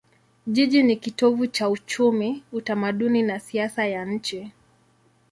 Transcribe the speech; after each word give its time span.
Jiji 0.47 0.83
ni 0.83 0.95
kitovu 0.95 1.47
cha 1.47 1.69
uchumi, 1.69 2.43
utamaduni 2.51 3.21
na 3.23 3.39
siasa 3.39 3.85
ya 3.87 4.05
nchi. 4.05 4.51